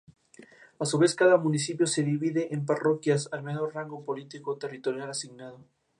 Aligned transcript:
A 0.79 0.85
su 0.87 0.97
vez 0.97 1.13
cada 1.13 1.37
municipio 1.37 1.85
se 1.85 2.01
divide 2.01 2.55
en 2.55 2.65
parroquias, 2.65 3.29
el 3.33 3.43
menor 3.43 3.75
rango 3.75 4.03
político-territorial 4.03 5.11
asignado. 5.11 5.59